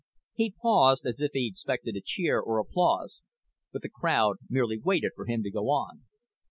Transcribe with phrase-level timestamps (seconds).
[0.33, 3.21] He paused as if he expected a cheer, or applause,
[3.71, 6.05] but the crowd merely waited for him to go on.